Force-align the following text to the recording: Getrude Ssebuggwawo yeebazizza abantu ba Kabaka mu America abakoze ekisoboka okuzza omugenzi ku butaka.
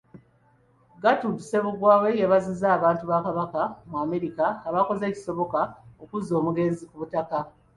Getrude 1.01 1.41
Ssebuggwawo 1.43 2.05
yeebazizza 2.17 2.67
abantu 2.77 3.03
ba 3.09 3.17
Kabaka 3.25 3.61
mu 3.89 3.95
America 4.05 4.45
abakoze 4.69 5.03
ekisoboka 5.07 5.59
okuzza 6.03 6.31
omugenzi 6.39 6.83
ku 6.89 6.95
butaka. 7.01 7.39